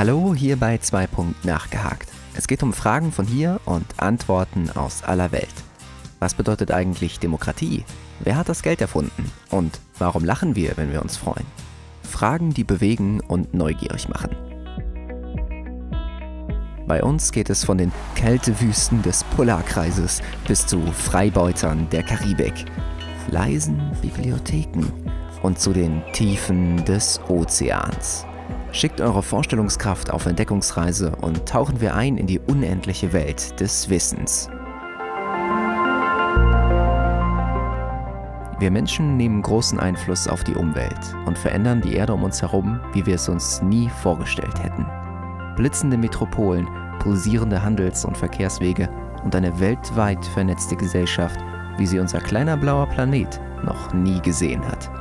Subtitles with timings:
[0.00, 1.08] Hallo hier bei 2.
[1.42, 2.08] nachgehakt.
[2.34, 5.52] Es geht um Fragen von hier und Antworten aus aller Welt.
[6.20, 7.84] Was bedeutet eigentlich Demokratie?
[8.20, 9.30] Wer hat das Geld erfunden?
[9.50, 11.44] Und warum lachen wir, wenn wir uns freuen?
[12.02, 14.34] Fragen, die bewegen und neugierig machen.
[16.86, 22.64] Bei uns geht es von den Kältewüsten des Polarkreises bis zu Freibeutern der Karibik,
[23.28, 24.86] leisen Bibliotheken
[25.42, 28.24] und zu den Tiefen des Ozeans.
[28.72, 34.48] Schickt eure Vorstellungskraft auf Entdeckungsreise und tauchen wir ein in die unendliche Welt des Wissens.
[38.60, 42.78] Wir Menschen nehmen großen Einfluss auf die Umwelt und verändern die Erde um uns herum,
[42.92, 44.86] wie wir es uns nie vorgestellt hätten.
[45.56, 46.68] Blitzende Metropolen,
[47.00, 48.88] pulsierende Handels- und Verkehrswege
[49.24, 51.40] und eine weltweit vernetzte Gesellschaft,
[51.78, 54.99] wie sie unser kleiner blauer Planet noch nie gesehen hat.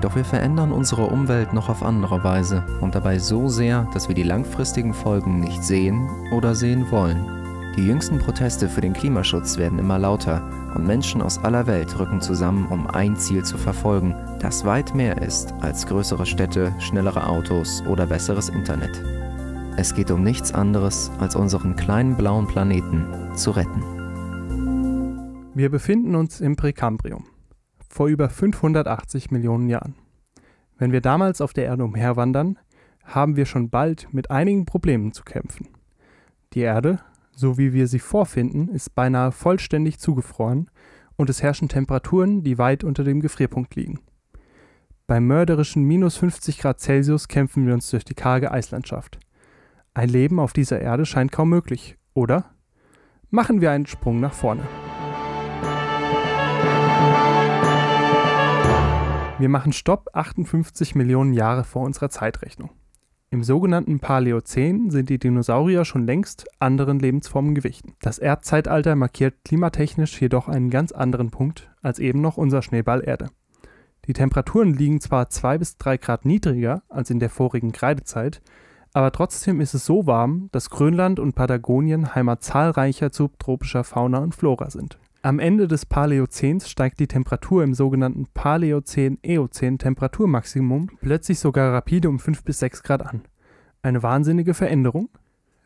[0.00, 4.14] Doch wir verändern unsere Umwelt noch auf andere Weise und dabei so sehr, dass wir
[4.14, 7.40] die langfristigen Folgen nicht sehen oder sehen wollen.
[7.76, 10.42] Die jüngsten Proteste für den Klimaschutz werden immer lauter
[10.74, 15.20] und Menschen aus aller Welt rücken zusammen, um ein Ziel zu verfolgen, das weit mehr
[15.20, 19.02] ist als größere Städte, schnellere Autos oder besseres Internet.
[19.76, 23.82] Es geht um nichts anderes, als unseren kleinen blauen Planeten zu retten.
[25.54, 27.24] Wir befinden uns im Präkambrium
[27.90, 29.96] vor über 580 Millionen Jahren.
[30.78, 32.58] Wenn wir damals auf der Erde umherwandern,
[33.04, 35.68] haben wir schon bald mit einigen Problemen zu kämpfen.
[36.54, 37.00] Die Erde,
[37.34, 40.70] so wie wir sie vorfinden, ist beinahe vollständig zugefroren
[41.16, 44.00] und es herrschen Temperaturen, die weit unter dem Gefrierpunkt liegen.
[45.06, 49.18] Bei mörderischen minus 50 Grad Celsius kämpfen wir uns durch die karge Eislandschaft.
[49.92, 52.54] Ein Leben auf dieser Erde scheint kaum möglich, oder?
[53.28, 54.62] Machen wir einen Sprung nach vorne.
[59.40, 62.72] Wir machen Stopp 58 Millionen Jahre vor unserer Zeitrechnung.
[63.30, 67.94] Im sogenannten Paläozän sind die Dinosaurier schon längst anderen Lebensformen gewichen.
[68.02, 73.30] Das Erdzeitalter markiert klimatechnisch jedoch einen ganz anderen Punkt als eben noch unser Schneeball Erde.
[74.04, 78.42] Die Temperaturen liegen zwar 2 bis 3 Grad niedriger als in der vorigen Kreidezeit,
[78.92, 84.34] aber trotzdem ist es so warm, dass Grönland und Patagonien Heimat zahlreicher subtropischer Fauna und
[84.34, 84.98] Flora sind.
[85.22, 92.42] Am Ende des Paläozäns steigt die Temperatur im sogenannten Paläozän-Eozän-Temperaturmaximum plötzlich sogar rapide um 5
[92.42, 93.20] bis 6 Grad an.
[93.82, 95.10] Eine wahnsinnige Veränderung?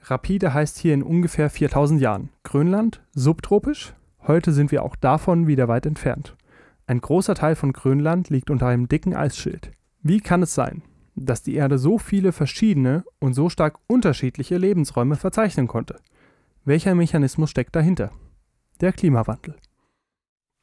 [0.03, 2.31] Rapide heißt hier in ungefähr 4000 Jahren.
[2.43, 3.01] Grönland?
[3.15, 3.95] Subtropisch?
[4.27, 6.37] Heute sind wir auch davon wieder weit entfernt.
[6.89, 9.71] Ein großer Teil von Grönland liegt unter einem dicken Eisschild.
[10.03, 10.83] Wie kann es sein,
[11.15, 16.01] dass die Erde so viele verschiedene und so stark unterschiedliche Lebensräume verzeichnen konnte?
[16.65, 18.11] Welcher Mechanismus steckt dahinter?
[18.81, 19.57] Der Klimawandel.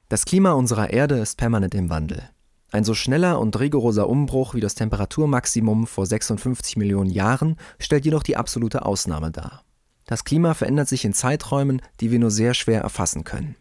[0.10, 2.30] Das Klima unserer Erde ist permanent im Wandel.
[2.72, 8.24] Ein so schneller und rigoroser Umbruch wie das Temperaturmaximum vor 56 Millionen Jahren stellt jedoch
[8.24, 9.64] die absolute Ausnahme dar.
[10.06, 13.56] Das Klima verändert sich in Zeiträumen, die wir nur sehr schwer erfassen können.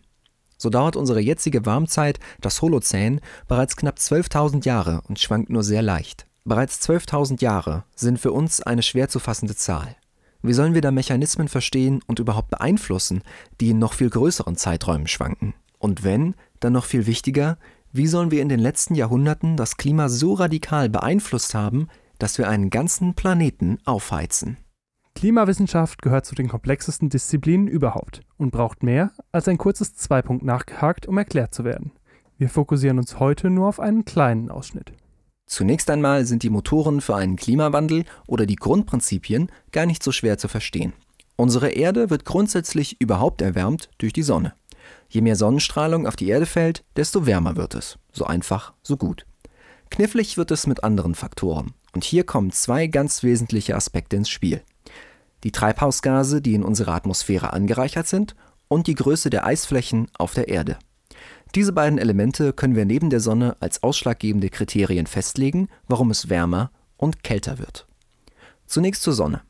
[0.58, 5.82] So dauert unsere jetzige Warmzeit, das Holozän, bereits knapp 12.000 Jahre und schwankt nur sehr
[5.82, 6.26] leicht.
[6.44, 9.96] Bereits 12.000 Jahre sind für uns eine schwer zu fassende Zahl.
[10.42, 13.22] Wie sollen wir da Mechanismen verstehen und überhaupt beeinflussen,
[13.60, 15.54] die in noch viel größeren Zeiträumen schwanken?
[15.78, 17.58] Und wenn, dann noch viel wichtiger,
[17.92, 22.48] wie sollen wir in den letzten Jahrhunderten das Klima so radikal beeinflusst haben, dass wir
[22.48, 24.56] einen ganzen Planeten aufheizen?
[25.14, 31.06] Klimawissenschaft gehört zu den komplexesten Disziplinen überhaupt und braucht mehr als ein kurzes Zweipunkt nachgehakt,
[31.06, 31.92] um erklärt zu werden.
[32.38, 34.92] Wir fokussieren uns heute nur auf einen kleinen Ausschnitt.
[35.50, 40.38] Zunächst einmal sind die Motoren für einen Klimawandel oder die Grundprinzipien gar nicht so schwer
[40.38, 40.92] zu verstehen.
[41.34, 44.54] Unsere Erde wird grundsätzlich überhaupt erwärmt durch die Sonne.
[45.08, 47.98] Je mehr Sonnenstrahlung auf die Erde fällt, desto wärmer wird es.
[48.12, 49.26] So einfach, so gut.
[49.90, 51.74] Knifflig wird es mit anderen Faktoren.
[51.94, 54.62] Und hier kommen zwei ganz wesentliche Aspekte ins Spiel.
[55.42, 58.36] Die Treibhausgase, die in unserer Atmosphäre angereichert sind,
[58.68, 60.78] und die Größe der Eisflächen auf der Erde.
[61.54, 66.70] Diese beiden Elemente können wir neben der Sonne als ausschlaggebende Kriterien festlegen, warum es wärmer
[66.96, 67.86] und kälter wird.
[68.66, 69.42] Zunächst zur Sonne.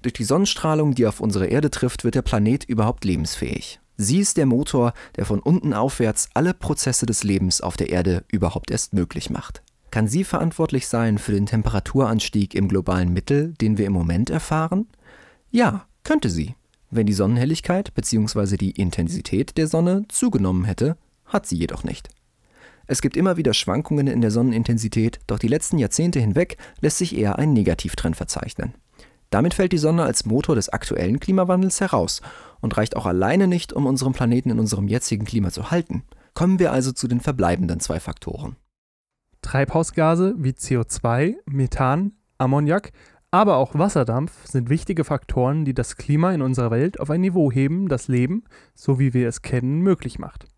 [0.00, 3.80] Durch die Sonnenstrahlung, die auf unsere Erde trifft, wird der Planet überhaupt lebensfähig.
[3.98, 8.24] Sie ist der Motor, der von unten aufwärts alle Prozesse des Lebens auf der Erde
[8.32, 9.62] überhaupt erst möglich macht.
[9.90, 14.88] Kann sie verantwortlich sein für den Temperaturanstieg im globalen Mittel, den wir im Moment erfahren?
[15.50, 16.54] Ja, könnte sie,
[16.90, 18.56] wenn die Sonnenhelligkeit bzw.
[18.56, 20.96] die Intensität der Sonne zugenommen hätte
[21.32, 22.08] hat sie jedoch nicht.
[22.86, 27.16] Es gibt immer wieder Schwankungen in der Sonnenintensität, doch die letzten Jahrzehnte hinweg lässt sich
[27.16, 28.74] eher ein Negativtrend verzeichnen.
[29.30, 32.20] Damit fällt die Sonne als Motor des aktuellen Klimawandels heraus
[32.60, 36.02] und reicht auch alleine nicht, um unseren Planeten in unserem jetzigen Klima zu halten.
[36.34, 38.56] Kommen wir also zu den verbleibenden zwei Faktoren.
[39.40, 42.92] Treibhausgase wie CO2, Methan, Ammoniak,
[43.30, 47.50] Aber auch Wasserdampf sind wichtige Faktoren, die das Klima in unserer Welt auf ein Niveau
[47.50, 48.44] heben, das Leben,
[48.74, 50.51] so wie wir es kennen, möglich macht.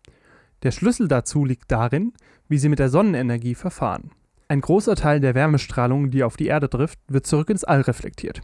[0.63, 2.13] Der Schlüssel dazu liegt darin,
[2.47, 4.11] wie sie mit der Sonnenenergie verfahren.
[4.47, 8.41] Ein großer Teil der Wärmestrahlung, die auf die Erde trifft, wird zurück ins All reflektiert.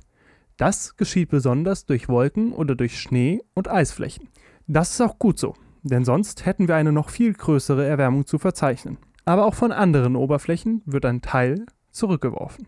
[0.58, 4.30] Das geschieht besonders durch Wolken oder durch Schnee und Eisflächen.
[4.68, 8.38] Das ist auch gut so, denn sonst hätten wir eine noch viel größere Erwärmung zu
[8.38, 8.98] verzeichnen.
[9.25, 12.68] Aber auch von anderen Oberflächen wird ein Teil zurückgeworfen.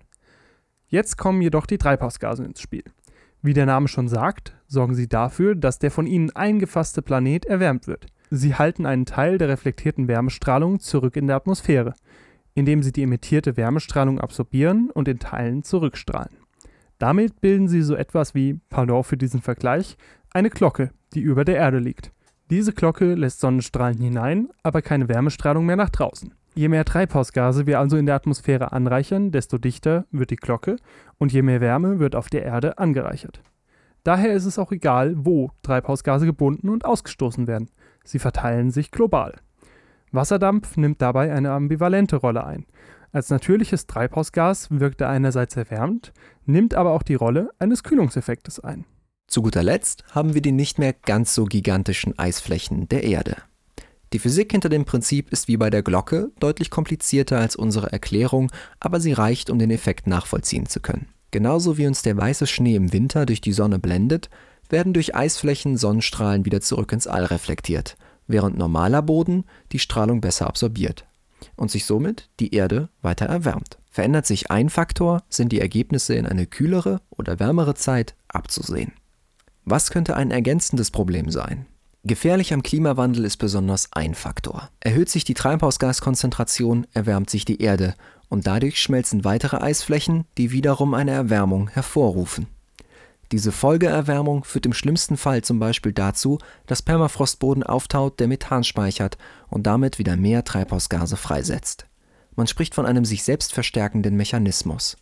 [0.88, 2.84] Jetzt kommen jedoch die Treibhausgase ins Spiel.
[3.42, 7.88] Wie der Name schon sagt, sorgen sie dafür, dass der von ihnen eingefasste Planet erwärmt
[7.88, 8.06] wird.
[8.35, 11.94] Sie halten einen Teil der reflektierten Wärmestrahlung zurück in der Atmosphäre,
[12.56, 16.35] indem sie die emittierte Wärmestrahlung absorbieren und in Teilen zurückstrahlen.
[16.97, 19.97] Damit bilden sie so etwas wie, pardon für diesen Vergleich,
[20.31, 22.12] eine Glocke, die über der Erde liegt.
[22.50, 26.33] Diese Glocke lässt Sonnenstrahlen hinein, aber keine Wärmestrahlung mehr nach draußen.
[26.56, 30.77] Je mehr Treibhausgase wir also in der Atmosphäre anreichern, desto dichter wird die Glocke
[31.19, 33.44] und je mehr Wärme wird auf der Erde angereichert.
[34.04, 37.70] Daher ist es auch egal, wo Treibhausgase gebunden und ausgestoßen werden.
[38.04, 39.36] Sie verteilen sich global.
[40.12, 42.66] Wasserdampf nimmt dabei eine ambivalente Rolle ein.
[43.12, 46.14] Als natürliches Treibhausgas wirkt er einerseits erwärmt,
[46.46, 48.86] nimmt aber auch die Rolle eines Kühlungseffektes ein.
[49.28, 53.38] Zu guter Letzt haben wir die nicht mehr ganz so gigantischen Eisflächen der Erde.
[54.12, 58.52] Die Physik hinter dem Prinzip ist wie bei der Glocke deutlich komplizierter als unsere Erklärung,
[58.80, 61.08] aber sie reicht, um den Effekt nachvollziehen zu können.
[61.33, 64.30] Genauso wie uns der weiße Schnee im Winter durch die Sonne blendet,
[64.69, 67.97] werden durch Eisflächen Sonnenstrahlen wieder zurück ins All reflektiert,
[68.27, 71.07] während normaler Boden die Strahlung besser absorbiert
[71.56, 73.80] und sich somit die Erde weiter erwärmt.
[73.89, 78.94] Verändert sich ein Faktor, sind die Ergebnisse in eine kühlere oder wärmere Zeit abzusehen.
[79.65, 81.65] Was könnte ein ergänzendes Problem sein?
[82.03, 84.69] Gefährlich am Klimawandel ist besonders ein Faktor.
[84.81, 87.95] Erhöht sich die Treibhausgaskonzentration, erwärmt sich die Erde
[88.33, 92.47] und dadurch schmelzen weitere Eisflächen, die wiederum eine Erwärmung hervorrufen.
[93.31, 99.19] Diese Folgeerwärmung führt im schlimmsten Fall zum Beispiel dazu, dass Permafrostboden auftaut, der Methan speichert
[99.50, 101.85] und damit wieder mehr Treibhausgase freisetzt.
[102.35, 104.97] Man spricht von einem sich selbst verstärkenden Mechanismus.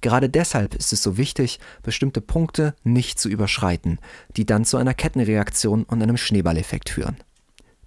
[0.00, 3.98] Gerade deshalb ist es so wichtig, bestimmte Punkte nicht zu überschreiten,
[4.38, 7.18] die dann zu einer Kettenreaktion und einem Schneeballeffekt führen.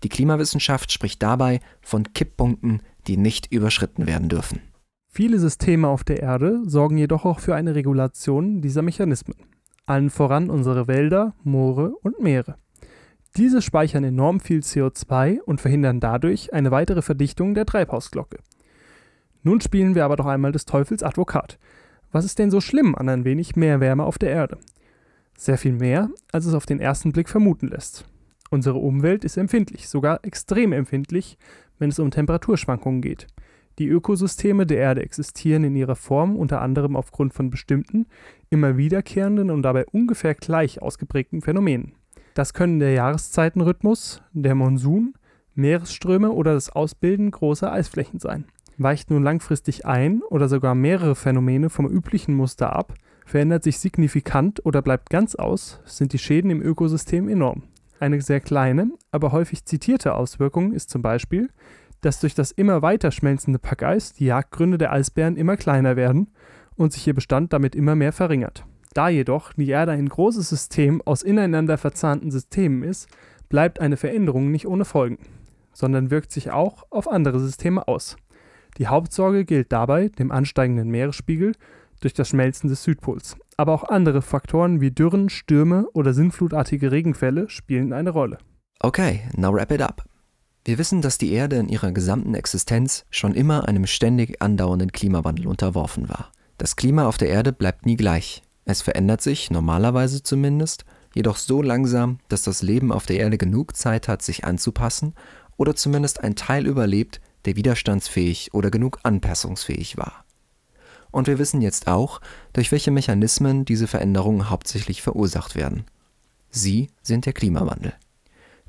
[0.04, 4.62] Die Klimawissenschaft spricht dabei von Kipppunkten, die nicht überschritten werden dürfen.
[5.16, 9.38] Viele Systeme auf der Erde sorgen jedoch auch für eine Regulation dieser Mechanismen.
[9.86, 12.58] Allen voran unsere Wälder, Moore und Meere.
[13.38, 18.40] Diese speichern enorm viel CO2 und verhindern dadurch eine weitere Verdichtung der Treibhausglocke.
[19.42, 21.60] Nun spielen wir aber doch einmal des Teufels Advokat.
[22.12, 24.58] Was ist denn so schlimm an ein wenig mehr Wärme auf der Erde?
[25.38, 28.04] Sehr viel mehr, als es auf den ersten Blick vermuten lässt.
[28.50, 31.38] Unsere Umwelt ist empfindlich, sogar extrem empfindlich,
[31.80, 33.28] wenn es um Temperaturschwankungen geht.
[33.78, 38.06] Die Ökosysteme der Erde existieren in ihrer Form unter anderem aufgrund von bestimmten,
[38.50, 41.94] immer wiederkehrenden und dabei ungefähr gleich ausgeprägten Phänomenen.
[42.36, 45.14] Das können der Jahreszeitenrhythmus, der Monsun,
[45.56, 48.46] Meeresströme oder das Ausbilden großer Eisflächen sein.
[48.78, 52.94] Weicht nun langfristig ein oder sogar mehrere Phänomene vom üblichen Muster ab,
[53.26, 57.64] verändert sich signifikant oder bleibt ganz aus, sind die Schäden im Ökosystem enorm.
[58.00, 61.50] Eine sehr kleine, aber häufig zitierte Auswirkung ist zum Beispiel,
[62.06, 66.30] dass durch das immer weiter schmelzende Packeis die Jagdgründe der Eisbären immer kleiner werden
[66.76, 68.64] und sich ihr Bestand damit immer mehr verringert.
[68.94, 73.10] Da jedoch die Erde ein großes System aus ineinander verzahnten Systemen ist,
[73.50, 75.18] bleibt eine Veränderung nicht ohne Folgen,
[75.74, 78.18] sondern wirkt sich auch auf andere Systeme aus.
[78.78, 81.54] Die Hauptsorge gilt dabei dem ansteigenden Meeresspiegel
[82.02, 83.36] durch das Schmelzen des Südpols.
[83.58, 88.38] Aber auch andere Faktoren wie Dürren, Stürme oder sinnflutartige Regenfälle spielen eine Rolle.
[88.80, 90.04] Okay, now wrap it up.
[90.68, 95.46] Wir wissen, dass die Erde in ihrer gesamten Existenz schon immer einem ständig andauernden Klimawandel
[95.46, 96.32] unterworfen war.
[96.58, 98.42] Das Klima auf der Erde bleibt nie gleich.
[98.66, 103.76] Es verändert sich, normalerweise zumindest, jedoch so langsam, dass das Leben auf der Erde genug
[103.76, 105.14] Zeit hat, sich anzupassen
[105.56, 110.26] oder zumindest ein Teil überlebt, der widerstandsfähig oder genug anpassungsfähig war.
[111.12, 112.22] Und wir wissen jetzt auch,
[112.54, 115.86] durch welche Mechanismen diese Veränderungen hauptsächlich verursacht werden.
[116.50, 117.94] Sie sind der Klimawandel.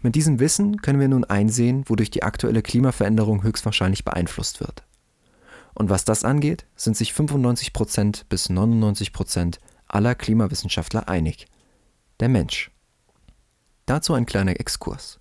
[0.03, 4.85] Mit diesem Wissen können wir nun einsehen, wodurch die aktuelle Klimaveränderung höchstwahrscheinlich beeinflusst wird.
[5.75, 11.47] Und was das angeht, sind sich 95% bis 99% aller Klimawissenschaftler einig.
[12.21, 12.71] Der Mensch.
[13.85, 15.21] Dazu ein kleiner Exkurs.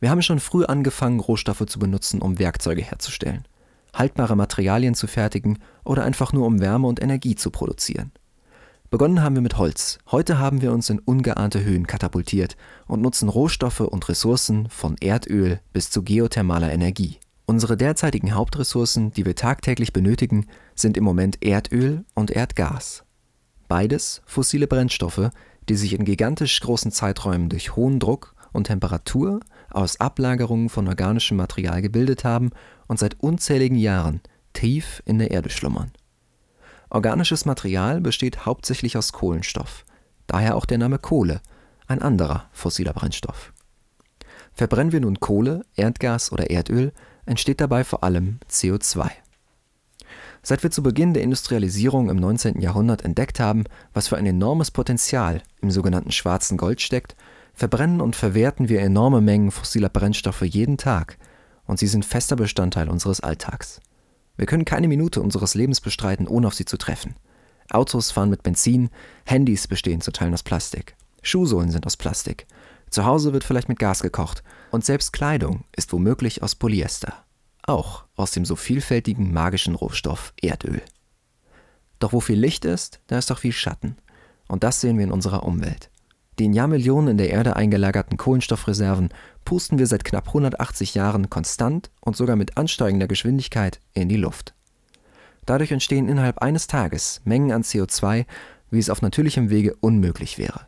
[0.00, 3.46] Wir haben schon früh angefangen, Rohstoffe zu benutzen, um Werkzeuge herzustellen,
[3.94, 8.10] haltbare Materialien zu fertigen oder einfach nur um Wärme und Energie zu produzieren.
[8.92, 9.98] Begonnen haben wir mit Holz.
[10.10, 15.60] Heute haben wir uns in ungeahnte Höhen katapultiert und nutzen Rohstoffe und Ressourcen von Erdöl
[15.72, 17.18] bis zu geothermaler Energie.
[17.46, 23.02] Unsere derzeitigen Hauptressourcen, die wir tagtäglich benötigen, sind im Moment Erdöl und Erdgas.
[23.66, 25.30] Beides fossile Brennstoffe,
[25.70, 31.38] die sich in gigantisch großen Zeiträumen durch hohen Druck und Temperatur aus Ablagerungen von organischem
[31.38, 32.50] Material gebildet haben
[32.88, 34.20] und seit unzähligen Jahren
[34.52, 35.92] tief in der Erde schlummern.
[36.92, 39.86] Organisches Material besteht hauptsächlich aus Kohlenstoff,
[40.26, 41.40] daher auch der Name Kohle,
[41.86, 43.54] ein anderer fossiler Brennstoff.
[44.52, 46.92] Verbrennen wir nun Kohle, Erdgas oder Erdöl,
[47.24, 49.10] entsteht dabei vor allem CO2.
[50.42, 52.60] Seit wir zu Beginn der Industrialisierung im 19.
[52.60, 57.16] Jahrhundert entdeckt haben, was für ein enormes Potenzial im sogenannten schwarzen Gold steckt,
[57.54, 61.16] verbrennen und verwerten wir enorme Mengen fossiler Brennstoffe jeden Tag,
[61.64, 63.80] und sie sind fester Bestandteil unseres Alltags.
[64.36, 67.14] Wir können keine Minute unseres Lebens bestreiten, ohne auf sie zu treffen.
[67.70, 68.90] Autos fahren mit Benzin,
[69.24, 72.46] Handys bestehen zu Teilen aus Plastik, Schuhsohlen sind aus Plastik,
[72.90, 77.24] zu Hause wird vielleicht mit Gas gekocht und selbst Kleidung ist womöglich aus Polyester,
[77.62, 80.82] auch aus dem so vielfältigen magischen Rohstoff Erdöl.
[82.02, 83.96] Doch wo viel Licht ist, da ist auch viel Schatten.
[84.48, 85.88] Und das sehen wir in unserer Umwelt.
[86.38, 89.10] Die in Jahrmillionen in der Erde eingelagerten Kohlenstoffreserven
[89.44, 94.54] pusten wir seit knapp 180 Jahren konstant und sogar mit ansteigender Geschwindigkeit in die Luft.
[95.44, 98.26] Dadurch entstehen innerhalb eines Tages Mengen an CO2,
[98.70, 100.66] wie es auf natürlichem Wege unmöglich wäre.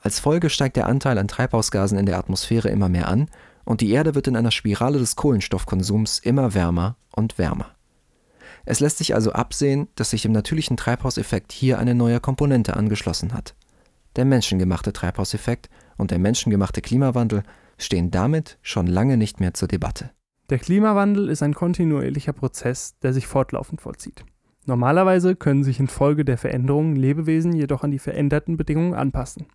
[0.00, 3.28] Als Folge steigt der Anteil an Treibhausgasen in der Atmosphäre immer mehr an
[3.64, 7.74] und die Erde wird in einer Spirale des Kohlenstoffkonsums immer wärmer und wärmer.
[8.64, 13.32] Es lässt sich also absehen, dass sich im natürlichen Treibhauseffekt hier eine neue Komponente angeschlossen
[13.32, 13.54] hat.
[14.16, 17.42] Der menschengemachte Treibhauseffekt und der menschengemachte Klimawandel
[17.76, 20.10] stehen damit schon lange nicht mehr zur Debatte.
[20.50, 24.24] Der Klimawandel ist ein kontinuierlicher Prozess, der sich fortlaufend vollzieht.
[24.64, 29.46] Normalerweise können sich infolge der Veränderungen Lebewesen jedoch an die veränderten Bedingungen anpassen.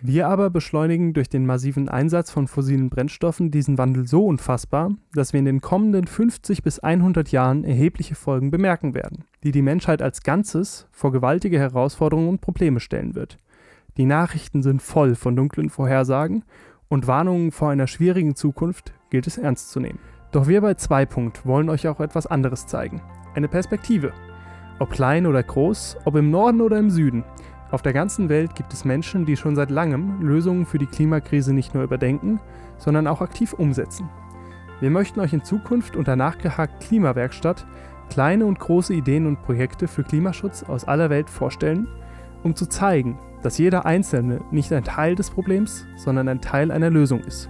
[0.00, 5.32] Wir aber beschleunigen durch den massiven Einsatz von fossilen Brennstoffen diesen Wandel so unfassbar, dass
[5.32, 10.00] wir in den kommenden 50 bis 100 Jahren erhebliche Folgen bemerken werden, die die Menschheit
[10.00, 13.38] als Ganzes vor gewaltige Herausforderungen und Probleme stellen wird.
[13.98, 16.44] Die Nachrichten sind voll von dunklen Vorhersagen
[16.88, 19.98] und Warnungen vor einer schwierigen Zukunft gilt es ernst zu nehmen.
[20.30, 21.08] Doch wir bei 2
[21.42, 23.02] wollen euch auch etwas anderes zeigen.
[23.34, 24.12] Eine Perspektive.
[24.78, 27.24] Ob klein oder groß, ob im Norden oder im Süden.
[27.72, 31.52] Auf der ganzen Welt gibt es Menschen, die schon seit langem Lösungen für die Klimakrise
[31.52, 32.38] nicht nur überdenken,
[32.76, 34.08] sondern auch aktiv umsetzen.
[34.78, 37.66] Wir möchten euch in Zukunft unter nachgehakt Klimawerkstatt
[38.10, 41.88] kleine und große Ideen und Projekte für Klimaschutz aus aller Welt vorstellen,
[42.44, 46.90] um zu zeigen, dass jeder Einzelne nicht ein Teil des Problems, sondern ein Teil einer
[46.90, 47.48] Lösung ist.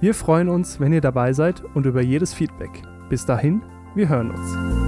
[0.00, 2.82] Wir freuen uns, wenn ihr dabei seid und über jedes Feedback.
[3.08, 3.62] Bis dahin,
[3.94, 4.83] wir hören uns.